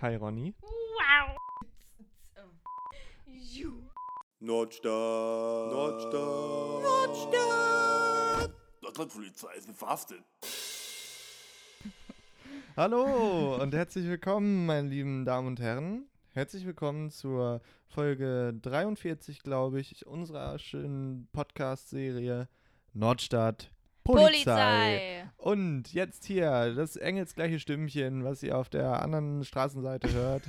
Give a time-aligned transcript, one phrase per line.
[0.00, 0.54] Hi Ronny.
[0.62, 1.36] Wow.
[4.38, 5.72] Nordstadt.
[5.72, 6.12] Nordstadt.
[6.84, 8.54] Nordstadt.
[8.80, 10.22] Nordrhein-Polizei ist verhaftet.
[12.76, 16.06] Hallo und herzlich willkommen, meine lieben Damen und Herren.
[16.32, 22.48] Herzlich willkommen zur Folge 43, glaube ich, unserer schönen Podcast-Serie
[22.92, 23.72] Nordstadt
[24.16, 25.24] Polizei.
[25.24, 25.30] Polizei.
[25.36, 30.42] Und jetzt hier das engelsgleiche Stimmchen, was ihr auf der anderen Straßenseite hört.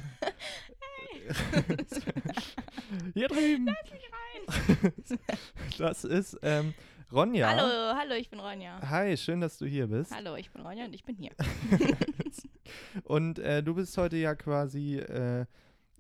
[3.14, 3.70] hier drüben.
[5.78, 6.74] Das ist ähm,
[7.12, 7.50] Ronja.
[7.50, 8.80] Hallo, hallo, ich bin Ronja.
[8.88, 10.14] Hi, schön, dass du hier bist.
[10.14, 11.32] Hallo, ich bin Ronja und ich bin hier.
[13.04, 15.46] Und äh, du bist heute ja quasi äh,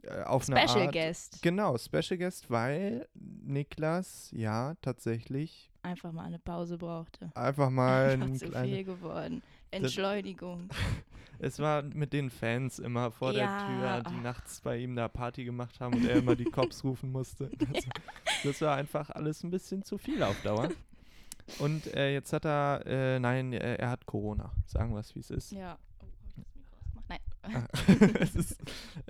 [0.03, 0.93] äh, auf eine Special Art.
[0.93, 1.41] Guest.
[1.41, 7.31] Genau, Special Guest, weil Niklas ja tatsächlich Einfach mal eine Pause brauchte.
[7.35, 9.41] einfach mal Einfach ein zu kleine, viel geworden.
[9.71, 10.69] Entschleunigung.
[11.41, 13.65] Es war mit den Fans immer vor Ja, der
[14.03, 14.23] Tür, die ach.
[14.23, 17.49] nachts bei ihm da Party gemacht haben und er immer die Cops rufen musste.
[17.57, 17.85] Das,
[18.43, 20.67] das war einfach alles ein bisschen zu viel auf Dauer.
[21.59, 24.51] Und äh, jetzt hat er, äh, nein, äh, er hat Corona.
[24.65, 25.51] Sagen wir es, wie es ist.
[25.53, 25.77] Ja.
[26.01, 27.05] Oh, hab ich das Mikro ausgemacht?
[27.07, 27.19] Nein.
[27.63, 28.19] Ah.
[28.21, 28.61] es ist,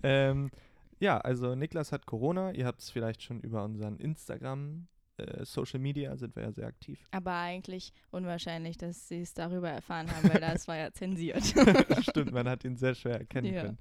[0.03, 0.51] ähm,
[0.99, 2.51] ja, also Niklas hat Corona.
[2.53, 6.67] Ihr habt es vielleicht schon über unseren Instagram, äh, Social Media, sind wir ja sehr
[6.67, 6.99] aktiv.
[7.11, 11.43] Aber eigentlich unwahrscheinlich, dass sie es darüber erfahren haben, weil das war ja zensiert.
[12.01, 13.61] Stimmt, man hat ihn sehr schwer erkennen Ja.
[13.63, 13.77] können.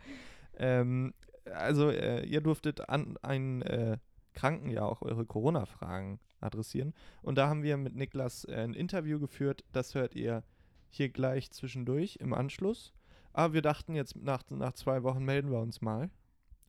[0.58, 3.98] Ähm, also äh, ihr durftet an einen äh,
[4.34, 6.94] Kranken ja auch eure Corona-Fragen adressieren.
[7.22, 9.64] Und da haben wir mit Niklas äh, ein Interview geführt.
[9.72, 10.44] Das hört ihr
[10.90, 12.92] hier gleich zwischendurch im Anschluss.
[13.32, 16.10] Aber wir dachten jetzt nach, nach zwei Wochen melden wir uns mal.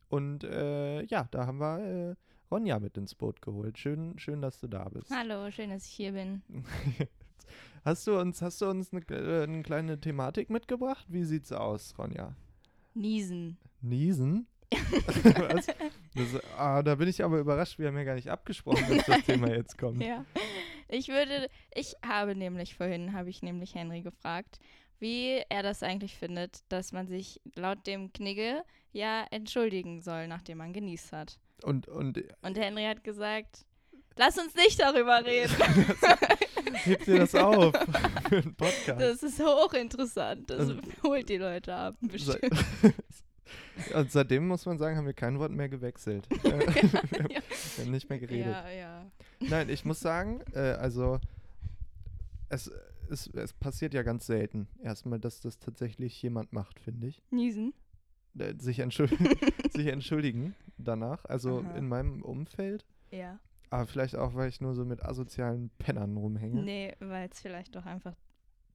[0.09, 1.79] Und äh, ja, da haben wir
[2.11, 2.15] äh,
[2.51, 3.77] Ronja mit ins Boot geholt.
[3.77, 5.11] Schön, schön, dass du da bist.
[5.11, 6.41] Hallo, schön, dass ich hier bin.
[7.85, 11.05] Hast du uns, hast du uns eine, äh, eine kleine Thematik mitgebracht?
[11.07, 12.35] Wie sieht's aus, Ronja?
[12.93, 13.57] Niesen.
[13.81, 14.47] Niesen?
[16.15, 17.79] Das, ah, da bin ich aber überrascht.
[17.79, 20.03] Wir haben ja gar nicht abgesprochen, dass das Thema jetzt kommt.
[20.03, 20.25] Ja.
[20.89, 24.59] Ich würde, ich habe nämlich vorhin, habe ich nämlich Henry gefragt,
[24.99, 30.57] wie er das eigentlich findet, dass man sich laut dem Knigge ja entschuldigen soll, nachdem
[30.59, 31.39] man genießt hat.
[31.63, 33.65] Und, und Und Henry hat gesagt,
[34.17, 35.53] lass uns nicht darüber reden.
[36.73, 37.73] hebt dir das auf
[38.29, 39.01] für einen Podcast.
[39.01, 40.49] Das ist hochinteressant.
[40.49, 42.39] Das Also- holt die Leute ab, bestimmt.
[43.95, 46.27] Und seitdem muss man sagen, haben wir kein Wort mehr gewechselt.
[46.43, 47.41] Äh, wir Ja.
[47.79, 48.45] haben nicht mehr geredet.
[48.53, 49.05] Ja, ja.
[49.39, 51.19] Nein, ich muss sagen, äh, also
[52.49, 52.69] es,
[53.09, 57.21] es, es passiert ja ganz selten erstmal, dass das tatsächlich jemand macht, finde ich.
[57.31, 57.73] Niesen.
[58.37, 59.11] Äh, sich, entschuld
[59.73, 61.25] sich entschuldigen danach.
[61.25, 61.75] Also Aha.
[61.77, 62.85] in meinem Umfeld.
[63.11, 63.39] Ja.
[63.71, 66.61] Aber vielleicht auch, weil ich nur so mit asozialen Pennern rumhänge.
[66.63, 68.15] Nee, weil es vielleicht doch einfach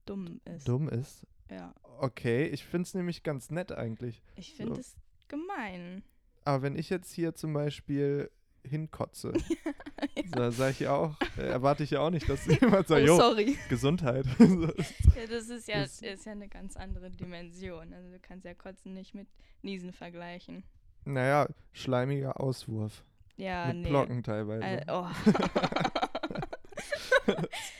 [0.05, 0.67] dumm ist.
[0.67, 1.25] Dumm ist.
[1.49, 1.73] Ja.
[1.99, 4.21] Okay, ich finde es nämlich ganz nett eigentlich.
[4.35, 4.81] Ich finde So.
[4.81, 4.95] es
[5.27, 6.03] gemein.
[6.43, 8.29] Aber wenn ich jetzt hier zum Beispiel
[8.67, 9.33] hinkotze,
[10.31, 13.05] da sage ich ja auch, äh, erwarte ich ja auch nicht, dass jemand sagt, oh,
[13.05, 13.57] jo, sorry.
[13.69, 14.25] Gesundheit.
[14.39, 17.93] Ja, das ist ja, Das- ist ja eine ganz andere Dimension.
[17.93, 19.27] Also du kannst ja Kotzen nicht mit
[19.61, 20.63] Niesen vergleichen.
[21.05, 23.03] naja, schleimiger Auswurf.
[23.37, 23.89] Ja, mit nee.
[23.89, 24.63] Blocken teilweise.
[24.65, 25.07] Äh, oh.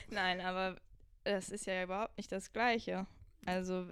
[0.09, 0.75] Nein, aber
[1.23, 3.05] das ist ja überhaupt nicht das Gleiche.
[3.45, 3.85] Also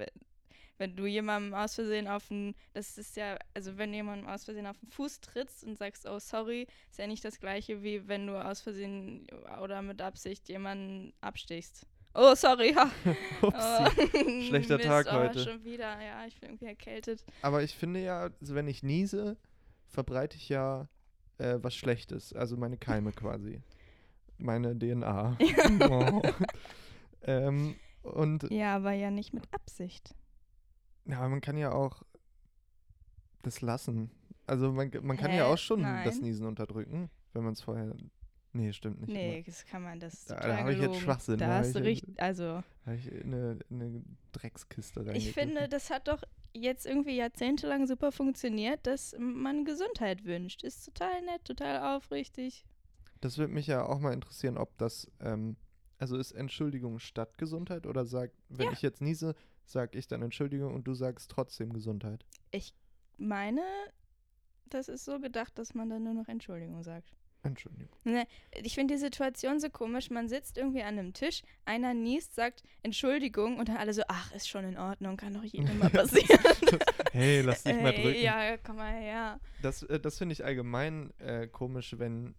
[0.78, 4.66] wenn du jemandem aus Versehen auf den, das ist ja, also wenn jemandem aus Versehen
[4.66, 8.28] auf den Fuß trittst und sagst, oh sorry, ist ja nicht das Gleiche wie wenn
[8.28, 9.28] du aus Versehen
[9.62, 11.86] oder mit Absicht jemanden abstichst.
[12.16, 12.92] Oh sorry, ja.
[13.42, 14.48] Upsi.
[14.48, 15.40] Schlechter Mist, Tag oh, heute.
[15.40, 17.26] schon wieder, ja, ich bin irgendwie erkältet.
[17.42, 19.36] Aber ich finde ja, also wenn ich niese,
[19.88, 20.88] verbreite ich ja
[21.40, 22.34] äh, was Schlechtes.
[22.34, 23.62] Also meine Keime quasi.
[24.38, 25.38] Meine DNA.
[25.90, 26.22] oh.
[27.24, 30.14] ähm, und Ja, aber ja nicht mit Absicht.
[31.06, 32.04] Ja, man kann ja auch
[33.42, 34.10] das lassen.
[34.46, 35.54] Also man, man kann ja Hä?
[35.54, 36.24] auch schon das Nein.
[36.24, 37.96] Niesen unterdrücken, wenn man es vorher.
[38.56, 39.12] Nee, stimmt nicht.
[39.12, 41.00] Nee, das kann man, das Da- da total hab ich jetzt.
[41.00, 45.08] Schwachsinn, da Da hast ich du richtig, also Da habe ich eine, eine Dreckskiste ich
[45.08, 45.34] reingegriffen.
[45.34, 46.22] finde, das hat doch
[46.54, 50.64] jetzt irgendwie jahrzehntelang super funktioniert, dass man Gesundheit wünscht.
[50.64, 52.66] Ist total nett, total aufrichtig.
[53.22, 55.56] Das würde mich ja auch mal interessieren, ob das, ähm,
[55.98, 58.72] also ist Entschuldigung statt Gesundheit oder sagt, wenn Ja.
[58.74, 59.34] ich jetzt niese,
[59.66, 62.26] sag ich dann Entschuldigung und du sagst trotzdem Gesundheit.
[63.18, 63.62] Meine,
[64.66, 67.14] das ist so gedacht, dass man dann nur noch Entschuldigung sagt.
[67.44, 67.90] Entschuldigung.
[68.06, 68.26] Ne,
[68.64, 70.10] ich finde die Situation so komisch.
[70.10, 74.34] Man sitzt irgendwie an einem Tisch, einer niest, sagt Entschuldigung und dann alle so, ach,
[74.34, 76.40] ist schon in Ordnung, kann doch jedem mal passieren.
[77.12, 78.22] Hey, lass dich mal drücken.
[78.22, 79.40] Ja, komm mal her.
[79.62, 82.34] Das, äh, das finde ich allgemein äh, komisch, wenn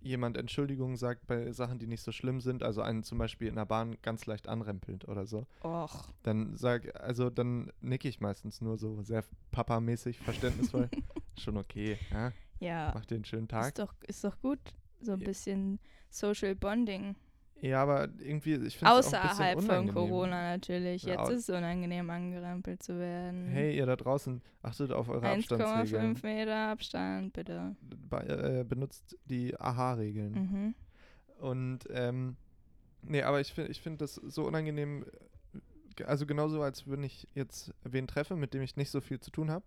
[0.00, 3.56] jemand Entschuldigung sagt bei Sachen, die nicht so schlimm sind, also einen zum Beispiel in
[3.56, 6.08] der Bahn ganz leicht anrempelt oder so, Och.
[6.22, 10.88] dann sag, also dann nicke ich meistens nur so sehr papamäßig, verständnisvoll.
[11.38, 12.32] Schon okay, ja.
[12.58, 12.92] Ja.
[12.94, 13.66] Mach dir einen schönen Tag.
[13.68, 14.58] Ist doch, ist doch gut.
[15.00, 15.26] So ein Ja.
[15.26, 15.78] bisschen
[16.10, 17.16] Social Bonding.
[17.62, 19.28] Ja, aber irgendwie, ich finde es auch ein bisschen
[19.58, 19.92] Außerhalb von.
[19.92, 21.02] Corona natürlich.
[21.02, 23.46] Ja, Jetzt au- ist es unangenehm, angerempelt zu werden.
[23.48, 26.16] Hey, ihr da draußen, achtet auf eure Abstandsregeln.
[26.16, 27.76] 1,5 Meter Abstand, bitte.
[28.08, 30.32] Bei, äh, benutzt die Aha-Regeln.
[30.32, 30.74] Mhm.
[31.44, 32.36] Und, ähm,
[33.02, 35.04] nee, aber ich finde ich find das so unangenehm,
[35.98, 39.20] äh, also genauso, als wenn ich jetzt wen treffe, mit dem ich nicht so viel
[39.20, 39.64] zu tun habe.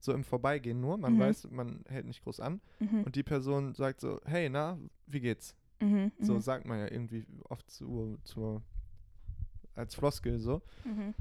[0.00, 1.18] So im Vorbeigehen nur, man Mhm.
[1.18, 2.60] weiß, man hält nicht groß an.
[2.78, 3.02] Mhm.
[3.02, 5.54] Und die Person sagt so, hey, na, wie geht's?
[5.80, 6.12] Mhm.
[6.20, 6.40] So mhm.
[6.40, 8.62] sagt man ja irgendwie oft zu, zu
[9.74, 10.62] als Floskel so.
[10.84, 11.14] Mhm.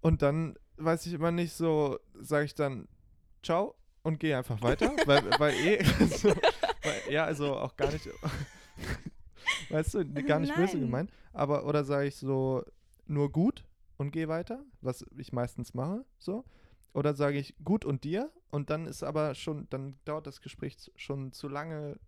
[0.00, 2.88] Und dann weiß ich immer nicht so, sage ich dann
[3.42, 8.08] ciao und gehe einfach weiter, weil, weil eh, so, weil, ja, also auch gar nicht,
[9.68, 10.86] weißt du, gar nicht böse Nein.
[10.86, 12.64] gemeint, aber oder sage ich so
[13.06, 13.64] nur gut
[13.98, 16.44] und gehe weiter, was ich meistens mache, so.
[16.92, 20.90] Oder sage ich gut und dir und dann ist aber schon, dann dauert das Gespräch
[20.96, 22.00] schon zu lange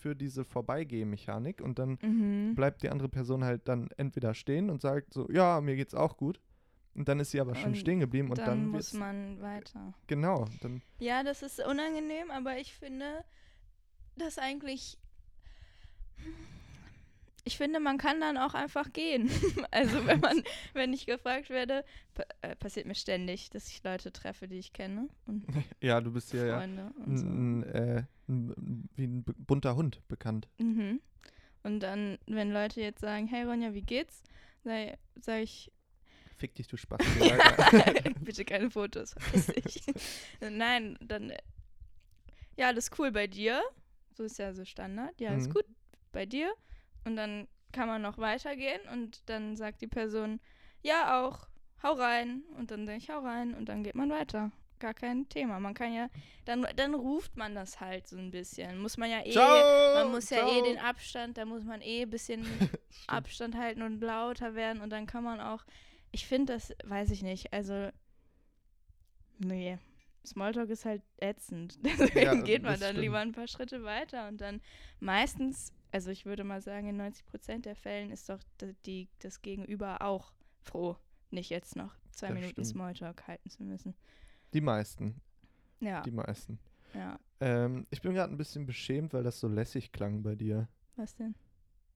[0.00, 2.54] für diese Vorbeigehmechanik und dann Mhm.
[2.54, 6.16] bleibt die andere Person halt dann entweder stehen und sagt so, ja, mir geht's auch
[6.16, 6.40] gut.
[6.94, 9.94] Und dann ist sie aber schon Und stehen geblieben und dann, dann, muss man weiter.
[10.08, 13.24] genau, dann Ja, das ist unangenehm, aber ich finde,
[14.16, 14.98] dass eigentlich.
[17.44, 19.30] Ich finde, man kann dann auch einfach gehen.
[19.70, 20.42] also wenn man,
[20.74, 21.84] wenn ich gefragt werde,
[22.42, 25.46] äh, passiert mir ständig, dass ich Leute treffe, die ich kenne und
[25.80, 27.24] ja, du bist ja, ja Freunde und so.
[27.26, 30.48] ein, ein, äh, ein, wie ein bunter Hund bekannt.
[30.58, 31.00] Mhm.
[31.62, 34.22] Und dann, wenn Leute jetzt sagen, hey Ronja, wie geht's?
[34.64, 35.70] Sag, sag ich,
[36.36, 36.98] Fick dich, du Spaß.
[38.20, 39.14] bitte keine Fotos.
[40.40, 41.32] Nein, dann,
[42.56, 43.60] ja, alles cool bei dir.
[44.16, 45.20] So ist ja so Standard.
[45.20, 45.52] Ja, ist Mhm.
[45.54, 45.66] gut
[46.12, 46.50] bei dir.
[47.04, 50.40] Und dann kann man noch weitergehen und dann sagt die Person,
[50.82, 51.46] ja auch,
[51.82, 52.42] hau rein.
[52.56, 54.50] Und dann sage ich, hau rein und dann geht man weiter.
[54.80, 55.60] Gar kein Thema.
[55.60, 56.08] Man kann ja,
[56.46, 58.78] dann, dann ruft man das halt so ein bisschen.
[58.78, 59.94] Muss man ja eh, Ciao!
[59.94, 60.64] man muss ja eh ciao.
[60.64, 62.44] den Abstand, da muss man eh ein bisschen.
[63.06, 65.64] Abstand halten und lauter werden und dann kann man auch,
[66.12, 67.90] ich finde das, weiß ich nicht, also,
[69.38, 69.78] nee,
[70.26, 71.78] Smalltalk ist halt ätzend.
[71.84, 73.00] Deswegen geht man dann stimmt.
[73.00, 74.60] lieber ein paar Schritte weiter und dann
[74.98, 78.40] meistens, also ich würde mal sagen, in 90 Prozent der Fällen ist doch
[78.86, 80.32] die, das Gegenüber auch
[80.62, 80.96] froh,
[81.30, 82.66] nicht jetzt noch zwei Das Minuten stimmt.
[82.66, 83.94] Smalltalk halten zu müssen.
[84.52, 85.20] Die meisten,
[85.80, 86.58] Ja, die meisten.
[86.94, 87.18] ja.
[87.40, 90.68] Ähm, ich bin gerade ein bisschen beschämt, weil das so lässig klang bei dir.
[90.96, 91.34] Was denn?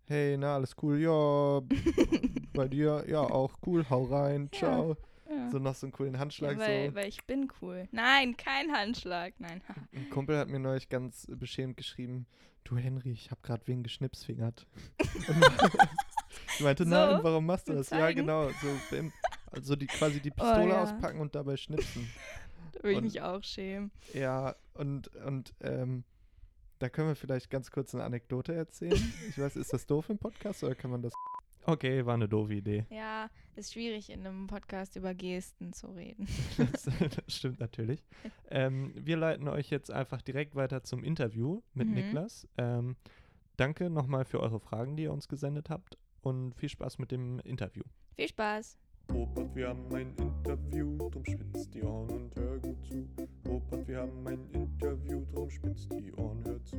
[0.07, 0.99] Hey, na, alles cool?
[0.99, 1.61] Ja,
[2.55, 3.05] bei dir?
[3.09, 3.85] Ja, auch cool.
[3.91, 4.49] Hau rein.
[4.53, 4.59] Ja.
[4.59, 4.97] Ciao.
[5.29, 5.51] Ja.
[5.51, 6.95] So noch so einen coolen Handschlag ja, weil, so.
[6.95, 7.89] weil ich bin cool.
[7.93, 9.35] Nein, kein Handschlag.
[9.39, 9.63] Nein.
[9.93, 12.27] Ein Kumpel hat mir neulich ganz beschämt geschrieben,
[12.65, 14.67] du Henry, ich habe gerade wen geschnipsfingert.
[16.57, 16.91] Ich meinte, So?
[16.91, 17.91] nein, warum machst du das?
[17.91, 18.21] Ja, zeigen?
[18.21, 18.49] genau.
[18.49, 18.69] So,
[19.53, 20.83] also die quasi die Pistole Oh, ja.
[20.83, 22.09] auspacken und dabei schnipsen.
[22.75, 23.91] Da würde ich Und- mich auch schämen.
[24.13, 26.05] Ja, und, und ähm,
[26.81, 28.93] da können wir vielleicht ganz kurz eine Anekdote erzählen.
[29.29, 31.13] Ich weiß, ist das doof im Podcast oder kann man das...
[31.67, 32.85] Okay, war eine doofe Idee.
[32.91, 36.29] Ja, ist schwierig in einem Podcast über Gesten zu reden.
[36.59, 38.05] Das, das stimmt natürlich.
[38.51, 41.95] Ähm, wir leiten euch jetzt einfach direkt weiter zum Interview mit Mhm.
[41.95, 42.47] Niklas.
[42.59, 42.97] Ähm,
[43.57, 47.39] danke nochmal für eure Fragen, die ihr uns gesendet habt und viel Spaß mit dem
[47.41, 47.85] Interview.
[48.17, 48.77] Viel Spaß.
[49.13, 53.09] Robert, wir haben ein Interview, drum spitz die Ohren und hör gut zu.
[53.47, 56.77] Robert, wir haben ein Interview, drum spitz die Ohren, hör zu.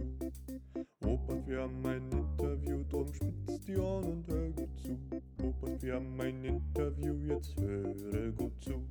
[1.03, 4.99] Robert, wir haben ein Interview, drum spitz die Ohren und hör gut zu.
[5.41, 8.87] Robert, wir haben ein Interview, jetzt höre gut zu.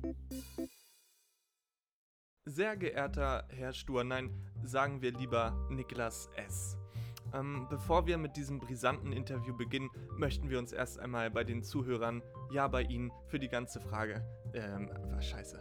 [2.45, 4.29] Sehr geehrter Herr Stur, nein,
[4.63, 6.77] sagen wir lieber Niklas S.
[7.33, 11.63] Ähm, bevor wir mit diesem brisanten Interview beginnen, möchten wir uns erst einmal bei den
[11.63, 15.59] Zuhörern, ja bei Ihnen, für die ganze Frage, ähm, was scheiße.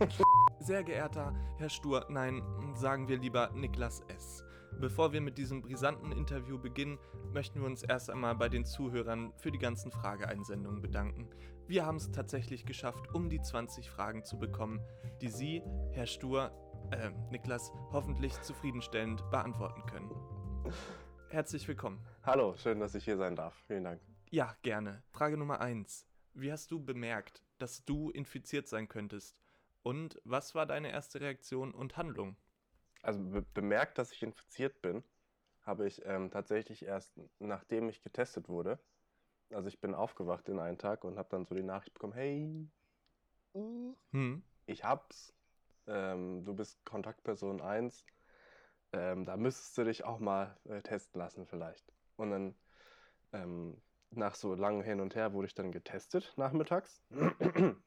[0.60, 2.42] Sehr geehrter Herr Stur, nein,
[2.74, 4.44] sagen wir lieber Niklas S.
[4.80, 6.98] Bevor wir mit diesem brisanten Interview beginnen,
[7.32, 11.28] möchten wir uns erst einmal bei den Zuhörern für die ganzen Frageeinsendungen bedanken.
[11.66, 14.80] Wir haben es tatsächlich geschafft, um die 20 Fragen zu bekommen,
[15.22, 16.50] die Sie, Herr Stur,
[16.90, 20.10] äh, Niklas, hoffentlich zufriedenstellend beantworten können.
[21.28, 22.00] Herzlich willkommen.
[22.22, 23.54] Hallo, schön, dass ich hier sein darf.
[23.66, 24.00] Vielen Dank.
[24.30, 25.02] Ja, gerne.
[25.10, 26.06] Frage Nummer 1.
[26.34, 29.36] Wie hast du bemerkt, dass du infiziert sein könntest?
[29.82, 32.36] Und was war deine erste Reaktion und Handlung?
[33.02, 35.04] Also be bemerkt, dass ich infiziert bin,
[35.62, 38.78] habe ich ähm, tatsächlich erst nachdem ich getestet wurde.
[39.50, 42.68] Also ich bin aufgewacht in einen Tag und habe dann so die Nachricht bekommen, hey,
[43.52, 45.32] Hm, ich hab's.
[45.86, 48.04] Ähm, du bist Kontaktperson 1.
[48.94, 51.84] ähm, da müsstest du dich auch mal äh, testen lassen vielleicht.
[52.16, 52.54] Und dann
[53.32, 57.02] ähm, nach so langem Hin und Her wurde ich dann getestet nachmittags.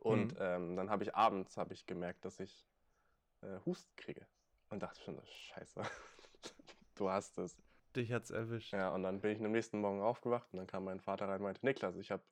[0.00, 0.36] Und Mhm.
[0.38, 2.66] ähm, dann habe ich abends habe ich gemerkt, dass ich
[3.42, 4.26] äh, Husten kriege.
[4.68, 5.80] Und dachte schon, scheiße,
[6.96, 7.56] du hast es.
[7.94, 8.72] Dich hat's erwischt.
[8.72, 11.36] Ja, und dann bin ich am nächsten Morgen aufgewacht und dann kam mein Vater rein
[11.36, 12.22] und meinte, Niklas, ich habe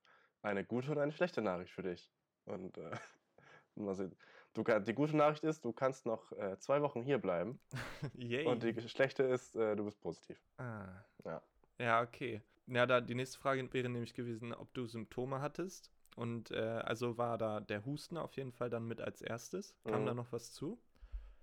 [0.43, 2.11] eine gute und eine schlechte Nachricht für dich.
[2.45, 2.91] Und äh,
[3.75, 4.15] mal sehen.
[4.55, 7.59] Du, kann- die gute Nachricht ist, du kannst noch äh, zwei Wochen hier bleiben.
[8.17, 8.45] Yay.
[8.47, 10.41] Und die schlechte ist, äh, du bist positiv.
[10.57, 10.87] ah.
[11.23, 11.41] Ja.
[11.77, 12.41] Ja, okay.
[12.67, 15.91] Ja, da die nächste Frage wäre nämlich gewesen, ob du Symptome hattest.
[16.15, 19.75] Und äh, also war da der Husten auf jeden Fall dann mit als erstes.
[19.83, 20.05] Kam Mhm.
[20.07, 20.79] da noch was zu?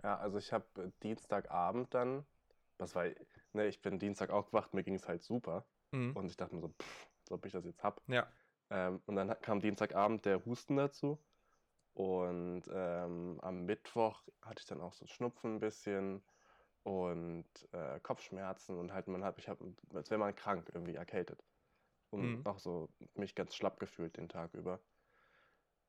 [0.03, 2.25] Ja, also ich habe äh, Dienstagabend dann,
[2.79, 3.05] das war,
[3.53, 5.65] ne, ich bin Dienstag aufgewacht, mir ging es halt super.
[5.93, 6.17] Mhm.
[6.17, 8.01] Und ich dachte mir so, pff, als ob ich das jetzt hab.
[8.09, 8.27] Ja.
[8.71, 11.19] Ähm, und dann kam Dienstagabend der Husten dazu.
[11.95, 16.25] Und ähm, am Mittwoch hatte ich dann auch so Schnupfen ein bisschen
[16.85, 21.45] und äh, Kopfschmerzen und halt man hat, ich habe, als wäre man krank, irgendwie erkältet.
[22.11, 22.47] Und Mhm.
[22.47, 24.85] auch so mich ganz schlapp gefühlt den Tag über.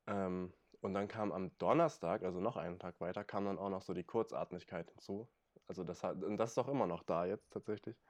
[0.06, 3.82] Ähm, und dann kam am Donnerstag, also noch einen Tag weiter, kam dann auch noch
[3.82, 5.30] so die Kurzatmigkeit hinzu.
[5.66, 8.02] Also das hat, und das ist auch immer noch da jetzt tatsächlich.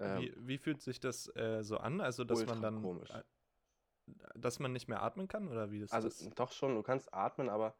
[0.00, 2.00] Ähm, Wie, wie fühlt sich das äh, so an?
[2.00, 2.74] Also, dass man dann.
[2.74, 3.22] komisch.
[4.34, 5.48] Dass man nicht mehr atmen kann?
[5.48, 6.28] Oder wie ist Also das?
[6.36, 7.74] doch schon, du kannst atmen, aber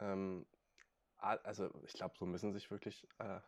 [0.00, 0.46] ähm,
[1.18, 3.40] also ich glaube, so müssen sich wirklich äh,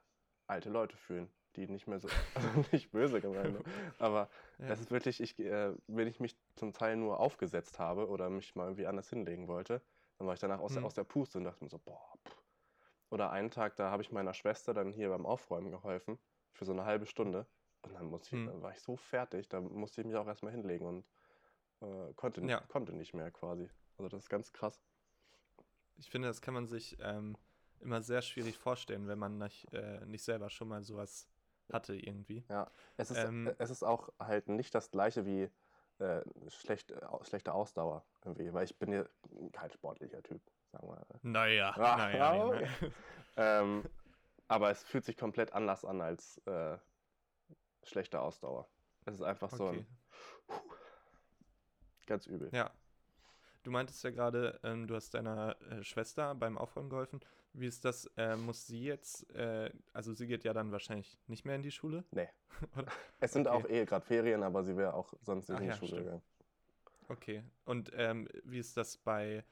[0.47, 3.63] alte Leute fühlen, die nicht mehr so, also nicht böse gemeint,
[3.99, 4.69] aber Ja.
[4.69, 8.55] es ist wirklich, ich, äh, wenn ich mich zum Teil nur aufgesetzt habe oder mich
[8.55, 9.83] mal irgendwie anders hinlegen wollte,
[10.19, 10.87] dann war ich danach aus, der, Hm.
[10.87, 12.13] aus der Puste und dachte mir so, boah.
[12.27, 12.43] Pff.
[13.11, 16.19] Oder einen Tag, da habe ich meiner Schwester dann hier beim Aufräumen geholfen
[16.53, 17.47] für so eine halbe Stunde
[17.83, 18.47] und dann, musste ich, Hm.
[18.47, 21.05] dann war ich so fertig, da musste ich mich auch erstmal hinlegen und
[21.81, 22.61] äh, konnte, Ja.
[22.69, 23.69] konnte nicht mehr quasi.
[23.99, 24.81] Also das ist ganz krass.
[25.97, 27.37] Ich finde, das kann man sich ähm,
[27.81, 31.29] immer sehr schwierig vorstellen, wenn man nicht, äh, nicht selber schon mal sowas
[31.73, 32.45] hatte irgendwie.
[32.49, 35.51] Ja, es ist, Ähm, es ist auch halt nicht das gleiche wie
[35.99, 39.05] äh, schlecht, äh, schlechte Ausdauer irgendwie, weil ich bin ja
[39.53, 40.43] kein sportlicher Typ,
[40.73, 41.07] sagen wir.
[41.23, 42.37] Naja, Ja, naja.
[42.37, 42.93] ja, okay.
[43.37, 43.85] ähm,
[44.49, 46.79] aber es fühlt sich komplett anders an als äh,
[47.83, 48.69] schlechte Ausdauer.
[49.07, 49.79] Es ist einfach so Okay.
[49.79, 49.87] ein
[52.07, 52.49] ganz übel.
[52.53, 52.71] Ja.
[53.63, 57.21] Du meintest ja gerade, ähm, du hast deiner äh, Schwester beim Aufräumen geholfen.
[57.53, 58.07] Wie ist das?
[58.17, 61.71] Äh, muss sie jetzt, äh, also sie geht ja dann wahrscheinlich nicht mehr in die
[61.73, 62.05] Schule?
[62.13, 62.29] Nee.
[63.21, 63.57] Es sind Okay.
[63.57, 65.89] auch eh gerade Ferien, aber sie wäre auch sonst nicht Ach in die ja, Schule
[65.89, 66.05] stimmt.
[66.05, 66.23] gegangen.
[67.09, 67.43] Okay.
[67.65, 69.45] Und ähm, wie ist das bei,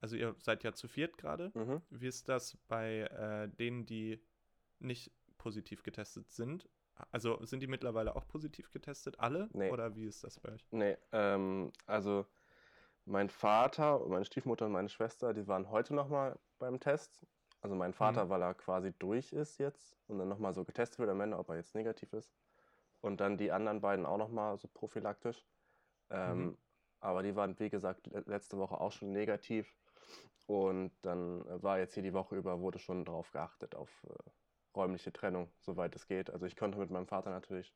[0.00, 1.50] also ihr seid ja zu viert gerade.
[1.54, 1.82] Mhm.
[1.90, 4.22] Wie ist das bei äh, denen, die
[4.78, 6.68] nicht positiv getestet sind?
[7.10, 9.48] Also sind die mittlerweile auch positiv getestet, alle?
[9.52, 9.70] Nee.
[9.70, 10.66] Oder wie ist das bei euch?
[10.70, 12.26] Nee, ähm, also
[13.04, 17.26] mein Vater, meine Stiefmutter und meine Schwester, die waren heute nochmal beim Test.
[17.60, 18.28] Also mein Vater, Mhm.
[18.30, 21.48] weil er quasi durch ist jetzt und dann nochmal so getestet wird am Ende, ob
[21.48, 22.32] er jetzt negativ ist.
[23.00, 25.44] Und dann die anderen beiden auch nochmal so prophylaktisch.
[26.10, 26.58] Ähm, Mhm.
[27.00, 29.72] Aber die waren, wie gesagt, le- letzte Woche auch schon negativ.
[30.46, 34.30] Und dann war jetzt hier die Woche über, wurde schon darauf geachtet, auf äh,
[34.74, 36.30] räumliche Trennung, soweit es geht.
[36.30, 37.74] Also ich konnte mit meinem Vater natürlich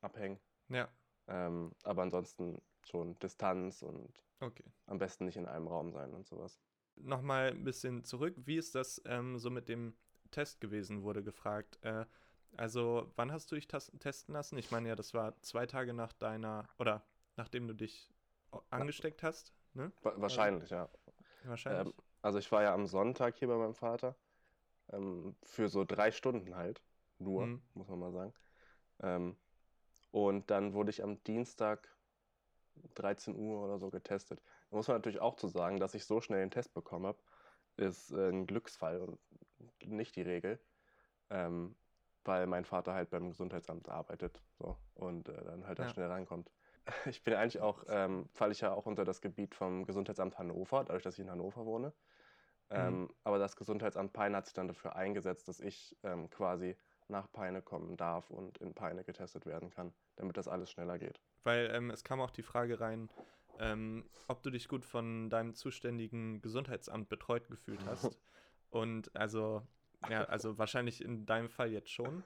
[0.00, 0.40] abhängen.
[0.68, 0.88] Ja,
[1.28, 4.64] Ähm, aber ansonsten schon Distanz und okay.
[4.86, 6.60] am besten nicht in einem Raum sein und sowas.
[6.96, 8.34] Nochmal ein bisschen zurück.
[8.44, 9.94] Wie ist das ähm, so mit dem
[10.30, 11.78] Test gewesen, wurde gefragt.
[11.82, 12.06] Äh,
[12.56, 14.58] also, wann hast du dich testen lassen?
[14.58, 17.02] Ich meine ja, das war zwei Tage nach deiner, oder
[17.36, 18.12] nachdem du dich
[18.70, 19.92] angesteckt hast, ne?
[20.02, 20.90] Wa wahrscheinlich, ja.
[21.44, 21.94] Wahrscheinlich.
[21.94, 24.16] Ähm, also ich war ja am Sonntag hier bei meinem Vater
[24.92, 26.82] ähm, für so drei Stunden halt,
[27.18, 27.62] nur, Mhm.
[27.74, 28.34] muss man mal sagen.
[29.00, 29.36] Ähm,
[30.10, 31.88] und dann wurde ich am Dienstag
[32.94, 34.40] 13 Uhr oder so getestet.
[34.70, 37.18] Da muss man natürlich auch zu sagen, dass ich so schnell den Test bekommen habe,
[37.76, 39.18] ist äh, ein Glücksfall und
[39.84, 40.58] nicht die Regel.
[41.30, 41.76] Ähm,
[42.24, 45.88] weil mein Vater halt beim Gesundheitsamt arbeitet so, und äh, dann halt da Ja.
[45.88, 46.50] schnell reinkommt.
[47.06, 50.84] Ich bin eigentlich auch, ähm, falle ich ja auch unter das Gebiet vom Gesundheitsamt Hannover,
[50.84, 51.92] dadurch, dass ich in Hannover wohne.
[52.74, 56.76] Ähm, aber das Gesundheitsamt Peine hat sich dann dafür eingesetzt, dass ich ähm, quasi
[57.08, 61.20] nach Peine kommen darf und in Peine getestet werden kann, damit das alles schneller geht.
[61.44, 63.10] Weil ähm, es kam auch die Frage rein,
[63.58, 68.18] ähm, ob du dich gut von deinem zuständigen Gesundheitsamt betreut gefühlt hast.
[68.70, 69.62] Und also,
[70.08, 72.24] ja, also wahrscheinlich in deinem Fall jetzt schon.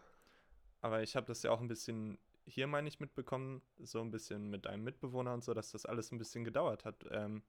[0.81, 4.49] Aber ich habe das ja auch ein bisschen hier, meine ich, mitbekommen, so ein bisschen
[4.49, 7.43] mit deinem Mitbewohner und so, dass das alles ein bisschen gedauert hat, ähm,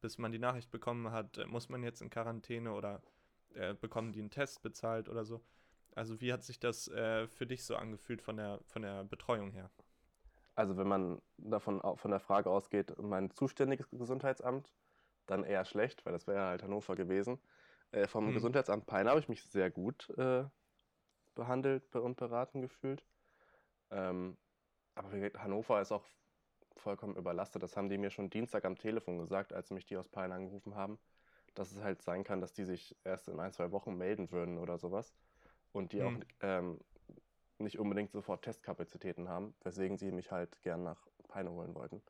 [0.00, 3.02] bis man die Nachricht bekommen hat, äh, muss man jetzt in Quarantäne oder
[3.54, 5.40] äh, bekommen die einen Test bezahlt oder so.
[5.94, 9.50] Also wie hat sich das äh, für dich so angefühlt von der, von der Betreuung
[9.50, 9.70] her?
[10.54, 14.72] Also wenn man davon von der Frage ausgeht, mein zuständiges Gesundheitsamt,
[15.26, 17.38] dann eher schlecht, weil das wäre halt Hannover gewesen.
[17.92, 18.34] Äh, vom Hm.
[18.34, 20.44] Gesundheitsamt Peine habe ich mich sehr gut äh,
[21.34, 23.04] behandelt be- und beraten gefühlt.
[23.90, 24.36] Ähm,
[24.94, 26.04] aber wie gesagt, Hannover ist auch
[26.78, 27.62] vollkommen überlastet.
[27.62, 30.74] Das haben die mir schon Dienstag am Telefon gesagt, als mich die aus Peine angerufen
[30.74, 30.98] haben,
[31.54, 34.58] dass es halt sein kann, dass die sich erst in ein, zwei Wochen melden würden
[34.58, 35.14] oder sowas.
[35.72, 36.04] Und die Hm.
[36.04, 36.80] auch ähm,
[37.58, 42.02] nicht unbedingt sofort Testkapazitäten haben, weswegen sie mich halt gern nach Peine holen wollten.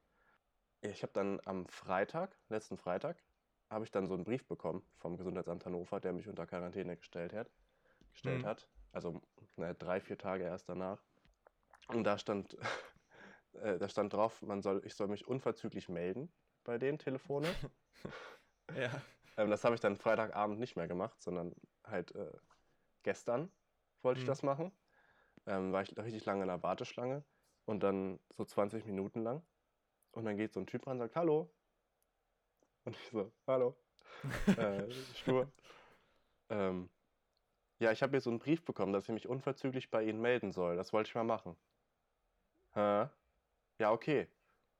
[0.80, 3.16] Ich habe dann am Freitag, letzten Freitag,
[3.70, 7.32] habe ich dann so einen Brief bekommen vom Gesundheitsamt Hannover, der mich unter Quarantäne gestellt
[7.32, 7.50] hat.
[8.12, 8.44] Gestellt Hm.
[8.44, 8.68] hat.
[8.92, 9.20] Also
[9.56, 11.02] ne, drei, vier Tage erst danach.
[11.88, 12.56] Und da stand,
[13.54, 16.32] äh, da stand drauf, man soll, ich soll mich unverzüglich melden
[16.64, 17.56] bei denen telefonisch.
[18.76, 19.00] Ja.
[19.38, 22.30] Ähm, das habe ich dann Freitagabend nicht mehr gemacht, sondern halt äh,
[23.02, 23.50] gestern
[24.02, 24.28] wollte ich Mhm.
[24.28, 24.72] das machen.
[25.46, 27.24] Ähm, war ich richtig lange in der Warteschlange
[27.64, 29.42] und dann so 20 Minuten lang.
[30.12, 31.50] Und dann geht so ein Typ ran und sagt, hallo.
[32.84, 33.76] Und ich so, hallo.
[34.58, 35.50] äh, stur.
[36.50, 36.90] Ähm,
[37.78, 40.52] ja, ich habe jetzt so einen Brief bekommen, dass ich mich unverzüglich bei Ihnen melden
[40.52, 40.76] soll.
[40.76, 41.56] Das wollte ich mal machen.
[42.74, 43.08] Hä?
[43.78, 44.28] Ja, okay.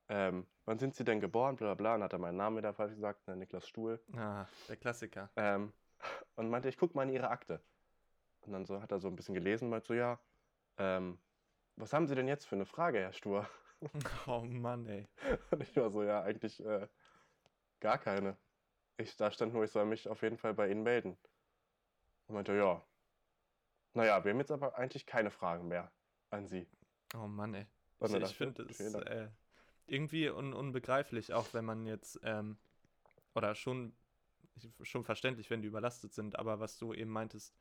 [0.09, 1.57] Ähm, wann sind Sie denn geboren?
[1.57, 1.95] Bla bla bla.
[1.95, 4.01] Und hat er meinen Namen wieder falsch gesagt, ne, Niklas Stuhl.
[4.17, 5.31] Ah, der Klassiker.
[5.37, 5.73] Ähm,
[6.37, 7.61] und meinte, ich guck mal in Ihre Akte.
[8.43, 10.19] Und dann so, hat er so ein bisschen gelesen und meinte so, ja,
[10.79, 11.19] ähm,
[11.77, 13.49] was haben Sie denn jetzt für eine Frage, Herr Stur?
[14.27, 15.07] Oh Mann, ey.
[15.53, 16.89] Und ich war so, ja, eigentlich äh,
[17.79, 18.37] gar keine.
[18.97, 21.17] Ich, da stand nur, ich soll mich auf jeden Fall bei Ihnen melden.
[22.27, 22.83] Und meinte, ja.
[23.95, 25.93] Naja, wir haben jetzt aber eigentlich keine Fragen mehr
[26.31, 26.69] an Sie.
[27.15, 27.67] Oh Mann, ey.
[28.01, 29.29] Und Ich, ich finde es äh,
[29.87, 32.57] irgendwie un unbegreiflich, auch wenn man jetzt, ähm,
[33.35, 33.93] oder schon,
[34.83, 37.55] schon verständlich, wenn die überlastet sind, aber was du eben meintest,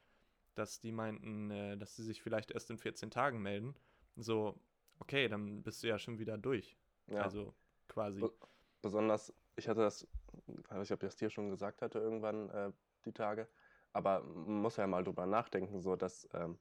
[0.55, 3.75] dass die meinten, äh, dass sie sich vielleicht erst in 14 Tagen melden,
[4.15, 4.59] so,
[4.99, 6.77] okay, dann bist du ja schon wieder durch.
[7.07, 7.23] Ja.
[7.23, 7.53] Also
[7.87, 8.21] quasi.
[8.21, 8.33] Be-
[8.81, 10.07] Besonders, ich hatte das,
[10.47, 12.71] ich weiß nicht, ob ich das dir schon gesagt hatte, irgendwann äh,
[13.05, 13.47] die Tage,
[13.91, 16.57] aber man muss ja mal drüber nachdenken, so dass, ähm,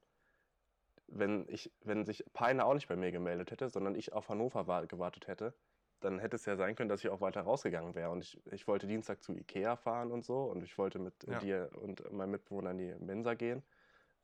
[1.08, 4.66] wenn ich, wenn sich Peine auch nicht bei mir gemeldet hätte, sondern ich auf Hannover
[4.66, 5.54] wa- gewartet hätte,
[6.00, 8.10] dann hätte es ja sein können, dass ich auch weiter rausgegangen wäre.
[8.10, 11.38] Und ich, ich wollte Dienstag zu Ikea fahren und so und ich wollte mit Ja.
[11.38, 13.62] dir und meinem Mitbewohner in die Mensa gehen.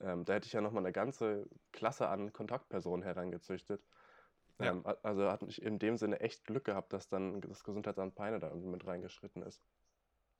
[0.00, 3.82] Ähm, da hätte ich ja nochmal eine ganze Klasse an Kontaktpersonen herangezüchtet.
[4.60, 4.72] Ja.
[4.72, 8.38] Ähm, also hatte ich in dem Sinne echt Glück gehabt, dass dann das Gesundheitsamt Peine
[8.38, 9.62] da irgendwie mit reingeschritten ist.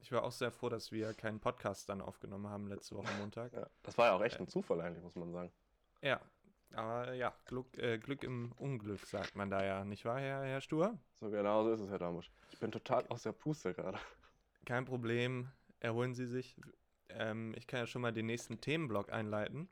[0.00, 3.52] Ich war auch sehr froh, dass wir keinen Podcast dann aufgenommen haben letzte Woche Montag.
[3.55, 4.42] Ja, das war ja auch echt Äh.
[4.42, 5.52] ein Zufall eigentlich, muss man sagen.
[6.02, 6.20] Ja,
[6.72, 10.60] aber ja, Glück, äh, Glück im Unglück, sagt man da ja, nicht wahr, Herr, Herr
[10.60, 10.98] Stur?
[11.20, 12.30] So genau so ist es, Herr Damusch.
[12.50, 13.98] Ich bin total aus der Puste gerade.
[14.66, 16.56] Kein Problem, erholen Sie sich.
[17.08, 19.68] Ähm, ich kann ja schon mal den nächsten Themenblock einleiten,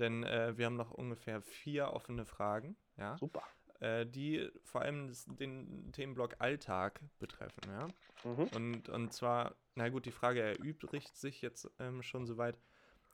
[0.00, 3.42] denn äh, wir haben noch ungefähr vier offene Fragen, ja, Super.
[3.78, 7.86] äh, die vor allem den Themenblock Alltag betreffen, ja.
[8.24, 8.48] Mhm.
[8.54, 12.58] Und, und zwar, na gut, die Frage erübrigt sich jetzt ähm, schon soweit.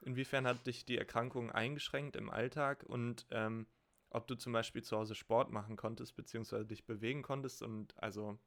[0.06, 3.66] Inwiefern hat dich die Erkrankung eingeschränkt im Alltag und ähm,
[4.10, 8.38] ob du zum Beispiel zu Hause Sport machen konntest, beziehungsweise dich bewegen konntest und also,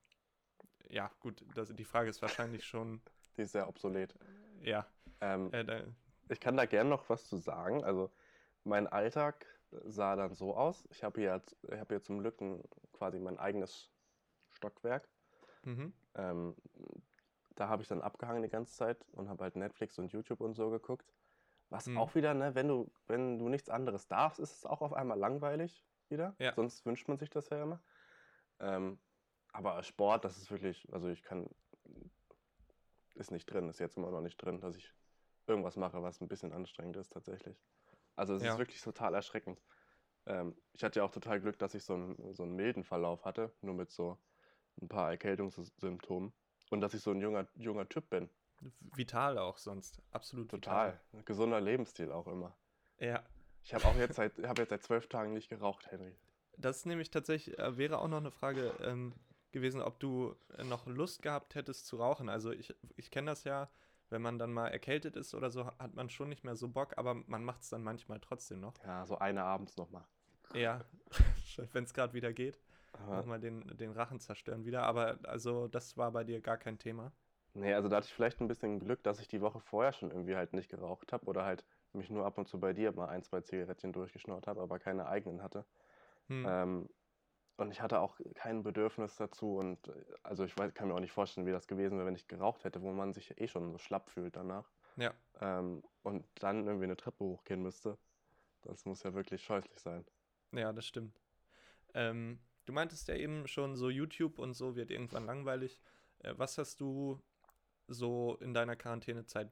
[0.90, 3.02] ja, gut, das, die Frage ist wahrscheinlich schon,
[3.38, 4.16] Die ist sehr obsolet.
[4.64, 4.88] ja,
[5.20, 5.84] Ähm, äh, da,
[6.30, 7.84] ich kann da gerne noch was zu sagen.
[7.84, 8.10] Also
[8.64, 10.88] mein Alltag sah dann so aus.
[10.92, 13.92] Ich habe hier, ich habe hier zum Glück ein, quasi mein eigenes
[14.50, 15.10] Stockwerk.
[15.66, 16.56] mhm, Ähm,
[17.56, 20.54] da habe ich dann abgehangen die ganze Zeit und habe halt Netflix und YouTube und
[20.54, 21.06] so geguckt.
[21.70, 21.98] Was Hm.
[21.98, 25.18] auch wieder, ne, wenn du, wenn du nichts anderes darfst, ist es auch auf einmal
[25.20, 26.36] langweilig wieder.
[26.40, 26.54] Ja.
[26.54, 27.80] Sonst wünscht man sich das ja immer.
[28.60, 28.98] Ähm,
[29.52, 31.50] aber Sport, das ist wirklich, also ich kann,
[33.16, 34.94] ist nicht drin, ist jetzt immer noch nicht drin, dass ich
[35.48, 37.58] irgendwas mache, was ein bisschen anstrengend ist tatsächlich.
[38.16, 38.54] Also es Ja.
[38.54, 39.62] ist wirklich total erschreckend.
[40.26, 43.26] Ähm, ich hatte ja auch total Glück, dass ich so einen, so einen milden Verlauf
[43.26, 44.18] hatte, nur mit so
[44.82, 46.34] ein paar Erkältungssymptomen.
[46.70, 48.30] Und dass ich so ein junger, junger Typ bin.
[48.96, 51.00] Vital auch sonst, absolut Total.
[51.14, 52.56] Ein gesunder Lebensstil auch immer.
[52.98, 53.08] vital.
[53.08, 53.24] Ja,
[53.64, 56.16] Ich habe auch jetzt seit, habe jetzt seit zwölf Tagen nicht geraucht, Henry.
[56.58, 59.14] das ist nämlich tatsächlich, äh, wäre auch noch eine Frage ähm,
[59.52, 62.30] gewesen, ob du äh, noch Lust gehabt hättest zu rauchen.
[62.30, 63.70] Also ich, ich kenne das ja,
[64.10, 66.98] wenn man dann mal erkältet ist oder so, hat man schon nicht mehr so Bock,
[66.98, 68.74] aber man macht es dann manchmal trotzdem noch.
[68.84, 70.06] Ja, so eine abends nochmal.
[70.54, 70.84] Ja,
[71.74, 72.60] wenn es gerade wieder geht,
[73.08, 74.84] nochmal den, den Rachen zerstören wieder.
[74.84, 77.12] Aber also das war bei dir gar kein Thema.
[77.54, 80.12] Nee, also da hatte ich vielleicht ein bisschen Glück, dass ich die Woche vorher schon
[80.12, 83.10] irgendwie halt nicht geraucht habe oder halt mich nur ab und zu bei dir mal
[83.10, 85.66] ein, zwei Zigarettchen durchgeschnurrt habe, aber keine eigenen hatte.
[86.28, 86.46] Hm.
[86.48, 86.90] Ähm,
[87.58, 89.92] und ich hatte auch kein Bedürfnis dazu und
[90.24, 92.64] also ich weiß, kann mir auch nicht vorstellen, wie das gewesen wäre, wenn ich geraucht
[92.64, 94.72] hätte, wo man sich eh schon so schlapp fühlt danach.
[94.96, 97.98] Ja, Ähm, und dann irgendwie eine Treppe hochgehen müsste.
[98.62, 100.06] Das muss ja wirklich scheußlich sein.
[100.52, 101.20] ja, das stimmt.
[101.94, 105.82] Ähm, du meintest ja eben schon, so YouTube und so wird irgendwann langweilig.
[106.20, 107.22] Äh, was hast du
[107.90, 109.52] so in deiner Quarantänezeit,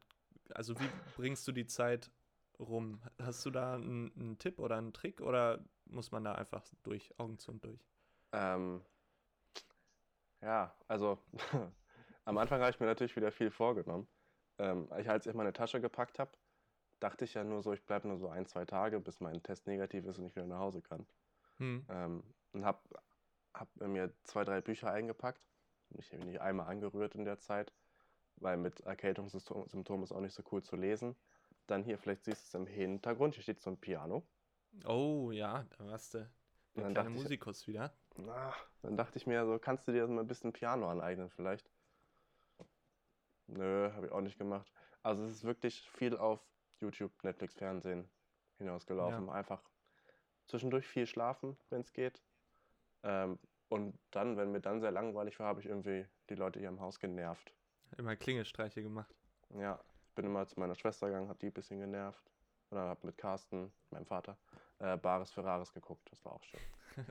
[0.53, 2.11] also wie bringst du die Zeit
[2.59, 3.01] rum?
[3.19, 7.13] Hast du da einen, einen Tipp oder einen Trick oder muss man da einfach durch,
[7.19, 7.85] Augen zu und durch?
[8.31, 8.81] Ähm,
[10.41, 11.19] ja, also
[12.25, 14.07] am Anfang habe ich mir natürlich wieder viel vorgenommen.
[14.59, 16.31] Ähm, ich, als ich meine Tasche gepackt habe,
[16.99, 19.67] dachte ich ja nur so, ich bleibe nur so ein, zwei Tage, bis mein Test
[19.67, 21.05] negativ ist und ich wieder nach Hause kann.
[21.57, 21.85] Hm.
[21.89, 22.23] Ähm,
[22.53, 22.79] und habe
[23.53, 25.41] hab mir zwei, drei Bücher eingepackt.
[25.97, 27.71] Ich habe nicht einmal angerührt in der Zeit,
[28.37, 31.15] weil mit Erkältungssymptomen ist auch nicht so cool zu lesen.
[31.67, 34.23] Dann hier, vielleicht siehst du es im Hintergrund, hier steht so ein Piano.
[34.85, 37.93] Oh ja, da warst du der dann kleine dachte ich- Musikus wieder.
[38.15, 41.69] Na, dann dachte ich mir so, kannst du dir mal ein bisschen Piano aneignen vielleicht?
[43.47, 44.71] Nö, habe ich auch nicht gemacht.
[45.03, 46.39] Also es ist wirklich viel auf
[46.79, 48.09] YouTube, Netflix, Fernsehen
[48.57, 49.29] hinausgelaufen.
[49.29, 49.63] Einfach
[50.47, 52.21] zwischendurch viel schlafen, wenn es geht.
[53.03, 56.69] Ähm, und dann, wenn mir dann sehr langweilig war, habe ich irgendwie die Leute hier
[56.69, 57.53] im Haus genervt.
[57.97, 59.13] Immer Klingelstreiche gemacht.
[59.55, 62.23] Ja, ich bin immer zu meiner Schwester gegangen, habe die ein bisschen genervt.
[62.69, 64.37] Dann habe mit Carsten, meinem Vater,
[64.79, 66.09] äh, Bares Ferraris geguckt.
[66.11, 66.59] Das war auch schön.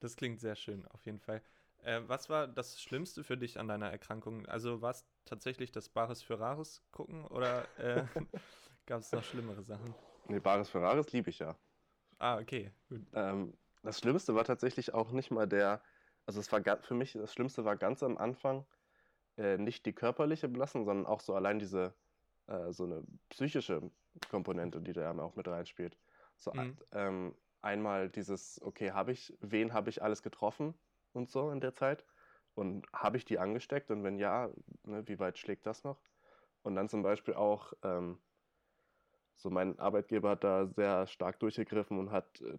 [0.00, 1.42] Das, klingt sehr schön, auf jeden Fall.
[1.82, 4.46] Äh, was war das Schlimmste für dich an deiner Erkrankung?
[4.46, 8.04] Also war es tatsächlich das Bares für Rares gucken oder äh,
[8.86, 9.94] gab es noch schlimmere Sachen?
[10.28, 11.54] Nee, Bares Ferraris liebe ich ja.
[12.18, 13.02] Ah, okay, gut.
[13.12, 15.82] Ähm, das Schlimmste war tatsächlich auch nicht mal der,
[16.24, 18.64] also es war für mich, das Schlimmste war ganz am Anfang
[19.36, 21.94] äh, nicht die körperliche Belastung, sondern auch so allein diese,
[22.46, 23.90] äh, so eine psychische
[24.28, 25.98] Komponente, die da ja auch mit reinspielt.
[26.36, 26.78] So Mhm.
[26.92, 30.74] ähm, einmal dieses, okay, habe ich, wen habe ich alles getroffen
[31.12, 32.06] und so in der Zeit?
[32.54, 33.90] Und habe ich die angesteckt?
[33.90, 34.50] Und wenn ja,
[34.84, 36.02] ne, wie weit schlägt das noch?
[36.62, 38.22] Und dann zum Beispiel auch, ähm,
[39.36, 42.58] so mein Arbeitgeber hat da sehr stark durchgegriffen und hat äh,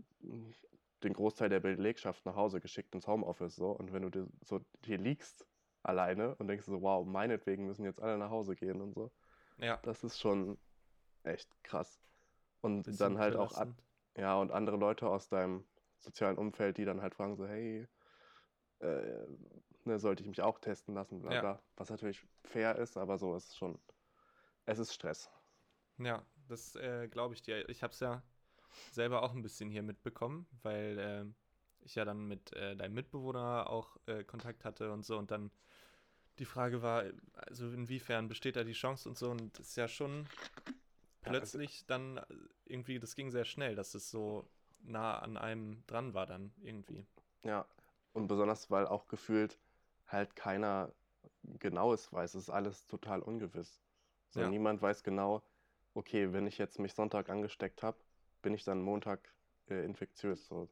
[1.03, 3.71] den Großteil der Belegschaft nach Hause geschickt ins Homeoffice so.
[3.71, 5.47] Und wenn du dir so hier liegst
[5.84, 9.12] alleine und denkst so, wow, meinetwegen müssen jetzt alle nach Hause gehen und so,
[9.58, 10.60] Ja, das ist schon
[11.24, 12.02] echt krass.
[12.62, 13.54] Und bisschen dann halt auch,
[14.17, 15.65] ja, und andere Leute aus deinem
[16.00, 17.88] sozialen Umfeld, die dann halt fragen so, hey,
[18.80, 19.28] äh,
[19.86, 21.39] ne, sollte ich mich auch testen lassen, bla Ja.
[21.39, 21.63] bla.
[21.78, 23.80] Was natürlich fair ist, aber so ist es schon,
[24.65, 25.32] es ist Stress.
[25.98, 27.70] Ja, das äh, glaube ich dir.
[27.70, 28.24] Ich habe es ja
[28.89, 31.36] selber auch ein bisschen hier mitbekommen, weil ähm,
[31.84, 35.52] ich ja dann mit äh, deinem Mitbewohner auch äh, Kontakt hatte und so und dann
[36.39, 39.88] die Frage war, also inwiefern besteht da die Chance und so und es ist ja
[39.88, 40.30] schon
[41.26, 42.24] Ja, plötzlich dann äh,
[42.65, 44.50] irgendwie, das ging sehr schnell, dass es so
[44.84, 47.06] nah an einem dran war dann irgendwie.
[47.44, 47.65] Ja,
[48.13, 49.60] und besonders, weil auch gefühlt
[50.08, 50.91] halt keiner
[51.60, 52.36] genaues weiß.
[52.36, 53.80] Es ist alles total ungewiss.
[54.30, 54.48] So, Ja.
[54.48, 55.44] niemand weiß genau,
[55.94, 57.98] okay, wenn ich jetzt mich Sonntag angesteckt habe,
[58.41, 59.34] bin ich dann Montag
[59.70, 60.48] äh, infektiös.
[60.48, 60.70] So.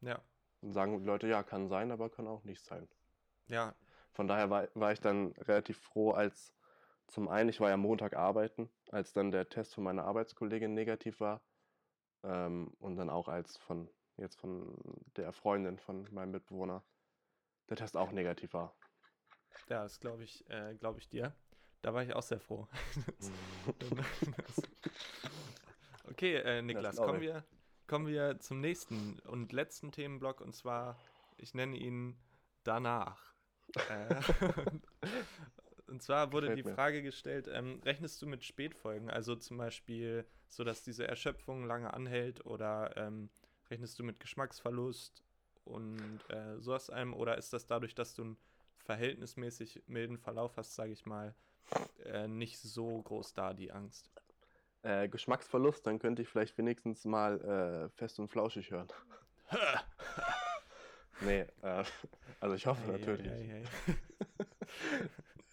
[0.00, 0.22] Ja,
[0.64, 2.88] Und sagen die Leute, ja, kann sein, aber kann auch nicht sein.
[3.48, 3.74] ja,
[4.12, 6.54] Von daher war, war ich dann relativ froh, als
[7.06, 11.20] zum einen, ich war ja Montag arbeiten, als dann der Test von meiner Arbeitskollegin negativ
[11.20, 11.42] war.
[12.22, 14.74] Ähm, und dann auch als von jetzt von
[15.16, 16.82] der Freundin von meinem Mitbewohner
[17.68, 18.74] der Test auch negativ war.
[19.68, 21.34] ja, das glaube ich, äh, glaube ich dir.
[21.82, 22.68] Da war ich auch sehr froh.
[26.08, 27.44] okay, äh, Niklas, kommen wir,
[27.86, 31.02] kommen wir zum nächsten und letzten Themenblock und zwar,
[31.36, 32.16] ich nenne ihn
[32.64, 33.34] danach.
[33.88, 34.22] äh,
[35.86, 36.74] und zwar wurde Gefällt die mir.
[36.74, 39.10] Frage gestellt, ähm, rechnest du mit Spätfolgen?
[39.10, 43.30] Also zum Beispiel, so dass diese Erschöpfung lange anhält oder ähm,
[43.70, 45.22] rechnest du mit Geschmacksverlust
[45.64, 48.36] und äh, so aus einem oder ist das dadurch, dass du einen
[48.78, 51.34] verhältnismäßig milden Verlauf hast, sage ich mal,
[52.04, 54.10] äh, nicht so groß da, die Angst?
[54.84, 58.88] Äh, Geschmacksverlust, dann könnte ich vielleicht wenigstens mal äh, fest und flauschig hören.
[61.22, 61.84] nee, äh,
[62.38, 63.30] also ich hoffe ei, natürlich.
[63.30, 63.94] ei, ei.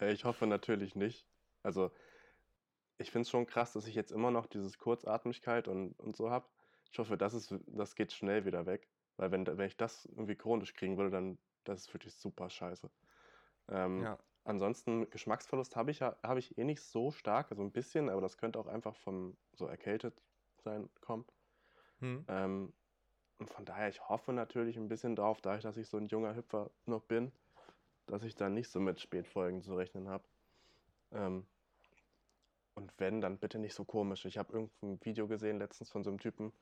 [0.00, 1.26] Äh, Ich hoffe natürlich nicht.
[1.62, 1.92] Also,
[2.98, 6.30] ich finde es schon krass, dass ich jetzt immer noch dieses Kurzatmigkeit und, und so
[6.30, 6.46] habe.
[6.90, 8.88] Ich hoffe, das, ist, das geht schnell wieder weg.
[9.16, 12.90] Weil wenn, wenn ich das irgendwie chronisch kriegen würde, dann das ist wirklich super scheiße.
[13.68, 17.72] Ähm, Ja, Ansonsten Geschmacksverlust habe ich ja habe ich eh nicht so stark, also ein
[17.72, 20.20] bisschen, aber das könnte auch einfach vom so erkältet
[20.58, 21.24] sein kommen.
[22.00, 22.24] hm.
[22.28, 22.72] Ähm,
[23.38, 26.36] und von daher, ich hoffe natürlich ein bisschen drauf, dadurch, dass ich so ein junger
[26.36, 27.32] Hüpfer noch bin,
[28.06, 30.24] dass ich da nicht so mit Spätfolgen zu rechnen habe.
[31.12, 31.46] Ähm,
[32.74, 34.24] und wenn, dann bitte nicht so komisch.
[34.24, 36.52] Ich habe irgendein Video gesehen letztens von so einem Typen,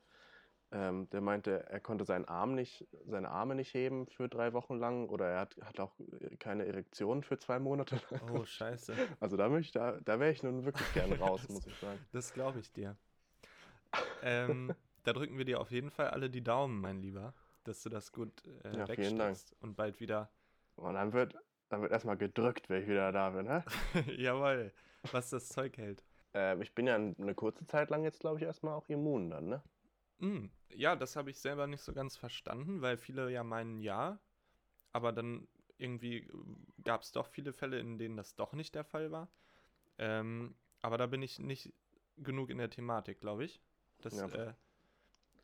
[0.73, 4.77] ähm, der meinte, er konnte seinen Arm nicht, seine Arme nicht heben für drei Wochen
[4.77, 8.29] lang oder er hat, hat auch äh, keine Erektion für zwei Monate lang.
[8.31, 8.93] Oh, scheiße.
[9.19, 11.99] Also da ich, da, da wäre ich nun wirklich gern raus, Das- muss ich sagen.
[12.13, 12.95] Das glaube ich dir.
[14.21, 17.89] Ähm, da drücken wir dir auf jeden Fall alle die Daumen, mein Lieber, dass du
[17.89, 18.31] das gut
[18.63, 19.37] äh, Ja, vielen Dank.
[19.59, 20.29] und bald wieder.
[20.77, 21.35] Und dann wird,
[21.69, 23.47] dann wird erstmal gedrückt, wenn ich wieder da bin.
[23.49, 23.63] Hä?
[24.15, 24.71] Jawohl,
[25.11, 26.03] was das Zeug hält.
[26.33, 29.49] Ähm, ich bin ja eine kurze Zeit lang jetzt, glaube ich, erstmal auch immun dann,
[29.49, 29.61] ne?
[30.21, 34.19] Mm, Ja, das habe ich selber nicht so ganz verstanden, weil viele ja meinen ja,
[34.93, 36.29] aber dann irgendwie
[36.83, 39.29] gab es doch viele Fälle, in denen das doch nicht der Fall war.
[39.97, 41.73] Ähm, aber da bin ich nicht
[42.17, 43.61] genug in der Thematik, glaube ich.
[43.99, 44.27] Das Ja.
[44.27, 44.53] äh,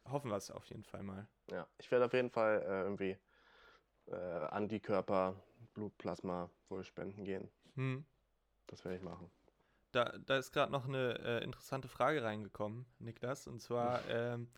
[0.06, 1.28] hoffen wir es auf jeden Fall mal.
[1.50, 1.68] Ja.
[1.80, 3.18] Ich werde auf jeden Fall äh, irgendwie
[4.08, 5.36] äh, Antikörper,
[5.74, 7.50] Blutplasma wohl spenden gehen.
[7.76, 8.06] Hm.
[8.68, 9.32] Das werde ich machen.
[9.92, 14.50] Da, da ist gerade noch eine äh, interessante Frage reingekommen, Niklas, und zwar ähm,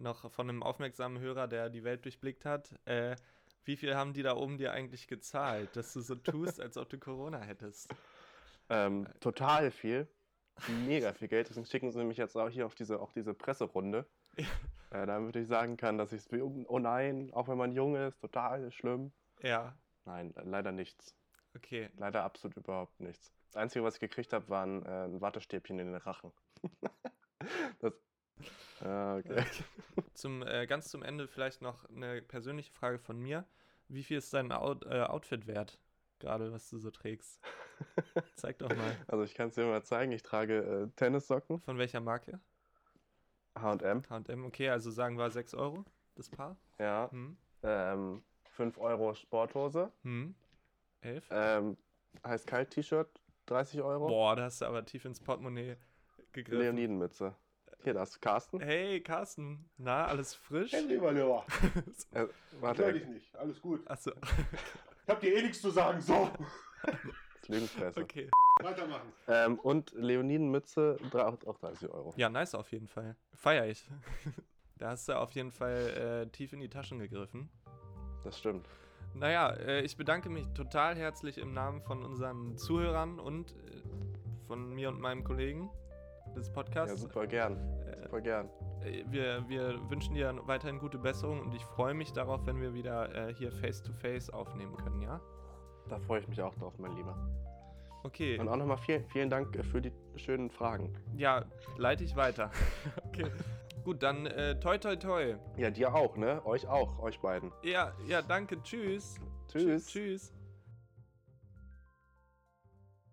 [0.00, 2.74] noch von einem aufmerksamen Hörer, der die Welt durchblickt hat.
[2.86, 3.16] Äh,
[3.64, 6.88] wie viel haben die da oben dir eigentlich gezahlt, dass du so tust, als ob
[6.88, 7.94] du Corona hättest?
[8.70, 10.08] Ähm, total viel.
[10.66, 11.48] Mega viel Geld.
[11.48, 14.06] Deswegen schicken sie mich jetzt auch hier auf diese, auch diese Presserunde.
[14.90, 16.40] Äh, damit ich sagen kann, dass ich es.
[16.66, 19.12] Oh nein, auch wenn man jung ist, total schlimm.
[19.42, 21.14] Ja, Nein, le- leider nichts.
[21.54, 21.90] okay.
[21.98, 23.30] Leider absolut überhaupt nichts.
[23.48, 26.32] Das Einzige, was ich gekriegt habe, war ein, äh, ein Wattestäbchen in den Rachen.
[27.80, 27.92] das,
[28.82, 29.44] ah, okay.
[30.14, 33.44] Zum, äh, ganz zum Ende vielleicht noch eine persönliche Frage von mir.
[33.88, 35.78] Wie viel ist dein Out, äh, Outfit wert?
[36.18, 37.40] Gerade, was du so trägst.
[38.34, 38.96] Zeig doch mal.
[39.06, 40.12] Also ich kann es dir mal zeigen.
[40.12, 42.40] Ich trage äh, Tennissocken, Von welcher Marke?
[43.54, 44.02] H&M.
[44.08, 46.56] H&M, okay, also sagen wir 6 Euro, das Paar.
[46.78, 47.10] Ja.
[47.10, 47.36] Hm.
[47.62, 49.92] Ähm, 5 Euro Sporthose.
[50.02, 50.34] Hm.
[51.00, 51.28] 11?
[51.30, 51.76] Ähm,
[52.24, 54.06] Heiß-Kalt-T-Shirt, 30 Euro.
[54.08, 55.76] Boah, da hast du aber tief ins Portemonnaie
[56.32, 56.60] gegriffen.
[56.60, 57.34] Leonidenmütze.
[57.84, 58.60] Hier, das ist Carsten.
[58.60, 59.64] Hey, Carsten.
[59.78, 60.72] Na, alles frisch?
[60.72, 61.44] Henry, Lieber.
[62.12, 63.34] Äh, Ich warte, höre er- dich nicht.
[63.36, 63.88] Alles gut.
[63.88, 64.10] Achso,
[65.04, 66.00] Ich hab dir eh nichts zu sagen.
[66.00, 66.30] So.
[66.82, 68.00] das Lügenfresse.
[68.00, 68.28] okay.
[68.62, 69.12] Weitermachen.
[69.28, 69.92] Ähm, und
[71.28, 72.12] auch auch 30 Euro.
[72.16, 73.16] Ja, nice auf jeden Fall.
[73.34, 73.88] Feier ich.
[74.76, 77.48] Da hast du auf jeden Fall äh, tief in die Taschen gegriffen.
[78.24, 78.68] Das stimmt.
[79.14, 83.82] Naja, äh, ich bedanke mich total herzlich im Namen von unseren Zuhörern und äh,
[84.46, 85.70] von mir und meinem Kollegen
[86.36, 87.00] des Ja, Podcasts.
[87.00, 87.56] super gern.
[87.86, 88.48] Äh, Super gern.
[88.84, 92.74] äh, wir, wir wünschen dir weiterhin gute Besserung und ich freue mich darauf, wenn wir
[92.74, 95.20] wieder äh, hier face-to-face aufnehmen können, ja?
[95.88, 97.16] Da freue ich mich auch drauf, mein Lieber.
[98.04, 100.94] Okay, Und auch nochmal vielen, vielen Dank für die schönen Fragen.
[101.16, 101.44] ja,
[101.76, 102.50] leite ich weiter.
[103.06, 103.26] okay.
[103.84, 105.36] Gut, dann äh, toi toi toi.
[105.56, 106.44] Ja, dir auch, ne?
[106.44, 107.50] Euch auch, euch beiden.
[107.62, 109.16] Ja, ja, danke, tschüss.
[109.48, 109.86] Tschüss.
[109.86, 110.32] Tschüss.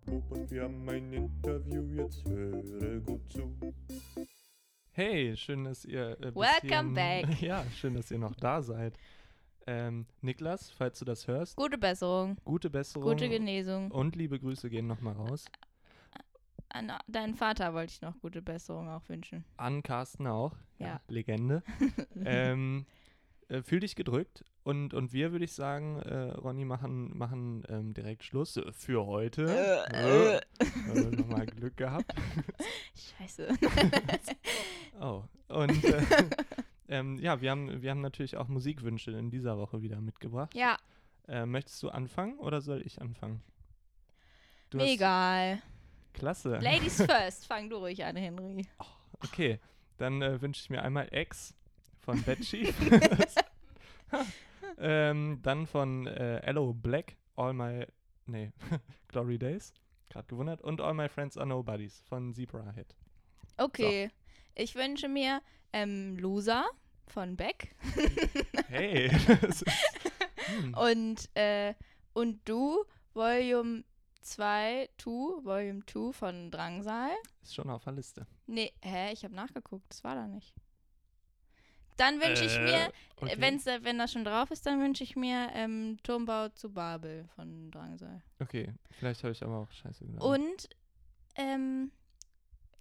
[0.07, 3.55] Robert, wir haben ein Interview, jetzt höre gut zu.
[4.91, 6.17] Hey, schön, dass ihr.
[6.21, 7.25] Äh, Welcome back.
[7.41, 8.97] Ja, schön, dass ihr noch da seid.
[9.67, 13.09] Ähm, Niklas, falls du das hörst, Gute Besserung, gute Besserung.
[13.09, 13.89] gute Genesung.
[13.89, 15.45] und liebe Grüße gehen nochmal raus.
[16.69, 19.43] An deinen Vater wollte ich noch gute Besserung auch wünschen.
[19.57, 20.55] An Carsten auch.
[20.77, 20.99] Ja.
[21.07, 21.63] Legende.
[22.25, 22.85] ähm,
[23.49, 24.43] äh, fühl dich gedrückt.
[24.63, 29.45] Und, und wir, würde ich sagen, äh, Ronny, machen, machen ähm, direkt Schluss für heute.
[29.91, 31.11] Äh, äh.
[31.11, 32.11] Nochmal Glück gehabt.
[33.17, 33.47] Scheiße.
[35.01, 35.23] Oh.
[35.49, 36.01] Und äh,
[36.87, 40.55] ähm, ja, wir haben, wir haben natürlich auch Musikwünsche in dieser Woche wieder mitgebracht.
[40.55, 40.77] ja,
[41.27, 43.41] Äh, möchtest du anfangen oder soll ich anfangen?
[44.69, 45.61] Du egal.
[46.13, 46.59] Klasse.
[46.59, 48.65] Ladies first, fang du ruhig an, Henry.
[49.19, 49.59] Okay,
[49.97, 51.53] dann äh, wünsche ich mir einmal X
[52.05, 52.73] von Betsy.
[54.77, 57.85] ähm, dann von äh, Hello Black, All My,
[58.27, 58.53] nee,
[59.07, 59.73] Glory Days,
[60.09, 60.61] gerade gewundert.
[60.61, 62.95] Und All My Friends Are Nobodies von Zebra Hit.
[63.57, 64.11] Okay,
[64.53, 65.41] ich wünsche mir
[65.73, 66.65] ähm, Loser
[67.07, 67.75] von Beck
[68.67, 69.11] Hey,
[69.47, 69.63] ist,
[70.35, 71.73] hm, und, äh,
[72.13, 73.83] und du, Volume
[74.21, 75.09] 2, 2,
[75.43, 77.11] Volume 2 von Drangsal.
[77.41, 78.27] ist schon auf der Liste.
[78.47, 80.53] Nee, hä, ich habe nachgeguckt, das war da nicht.
[81.97, 83.35] Dann wünsche ich Äh, mir, okay.
[83.37, 87.71] wenn's, wenn das schon drauf ist, dann wünsche ich mir ähm, Turmbau zu Babel von
[87.71, 88.21] Drangsal.
[88.39, 90.23] Okay, vielleicht habe ich aber auch Scheiße gedacht.
[90.23, 90.69] Und
[91.35, 91.91] ähm,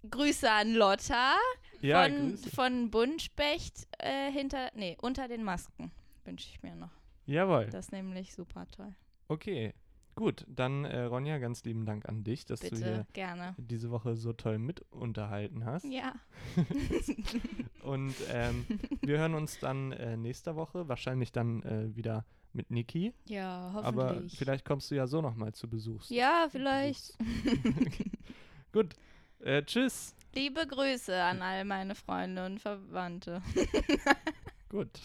[0.09, 1.35] Grüße an Lotta
[1.81, 2.49] ja, von, Grüße.
[2.51, 5.91] von Buntspecht äh, hinter, nee, unter den Masken
[6.25, 6.91] wünsche ich mir noch.
[7.25, 7.65] Jawohl.
[7.67, 8.93] Das ist nämlich super toll.
[9.27, 9.73] Okay,
[10.15, 10.45] gut.
[10.47, 13.55] Dann, äh, Ronja, ganz lieben Dank an dich, dass du Bitte, hier gerne.
[13.57, 15.85] diese Woche so toll mit unterhalten hast.
[15.85, 16.13] Ja.
[17.83, 18.65] Und ähm,
[19.01, 23.13] wir hören uns dann äh, nächste Woche, wahrscheinlich dann äh, wieder mit Niki.
[23.25, 24.37] ja, Aber hoffentlich.
[24.37, 26.03] vielleicht kommst du ja so nochmal zu Besuch.
[26.09, 27.17] ja, vielleicht.
[28.71, 28.95] Gut.
[29.39, 30.15] Äh, tschüss.
[30.33, 33.41] Liebe Grüße an all meine Freunde und Verwandte.
[34.69, 34.89] Gut.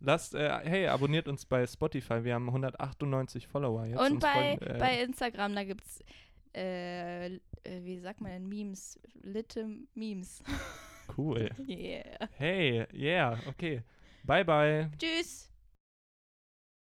[0.00, 2.22] Lasst, äh, hey, abonniert uns bei Spotify.
[2.22, 4.00] Wir haben 198 Follower jetzt.
[4.00, 6.00] Und bei, folgen, äh, bei Instagram, da gibt's,
[6.54, 10.42] äh, äh, wie sagt man denn, Memes, Litte Memes.
[11.16, 11.50] Cool.
[11.68, 12.28] yeah.
[12.36, 13.82] Hey, yeah, okay.
[14.24, 14.90] Bye, bye.
[14.98, 15.50] Tschüss.